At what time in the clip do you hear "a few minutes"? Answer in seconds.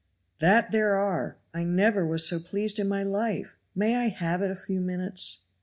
4.49-5.41